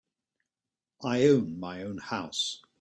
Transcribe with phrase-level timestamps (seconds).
[1.03, 2.59] I own my own house.